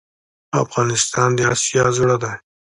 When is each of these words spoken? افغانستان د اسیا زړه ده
افغانستان 0.63 1.29
د 1.35 1.39
اسیا 1.53 1.85
زړه 1.97 2.15
ده 2.23 2.31